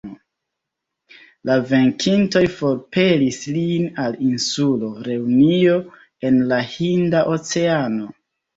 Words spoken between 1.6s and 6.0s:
venkintoj forpelis lin al insulo Reunio,